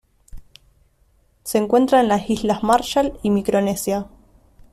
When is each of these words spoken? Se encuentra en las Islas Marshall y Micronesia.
Se 1.43 1.59
encuentra 1.59 2.01
en 2.01 2.07
las 2.07 2.27
Islas 2.27 2.63
Marshall 2.63 3.19
y 3.21 3.29
Micronesia. 3.29 4.07